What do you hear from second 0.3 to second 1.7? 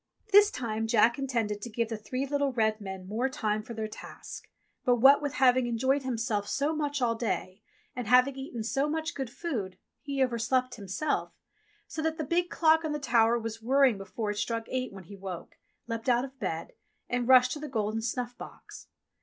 This time Jack intended to